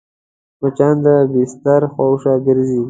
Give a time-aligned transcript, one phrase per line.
[0.61, 2.79] مچان د بستر شاوخوا ګرځي